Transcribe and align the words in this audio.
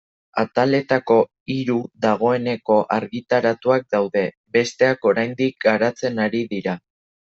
Ataletako 0.43 1.17
hiru 1.55 1.75
dagoeneko 2.05 2.77
argitaratuak 2.95 3.87
daude, 3.97 4.25
besteak 4.57 5.07
oraindik 5.11 5.63
garatzen 5.69 6.23
ari 6.27 6.43
dira. 6.57 6.77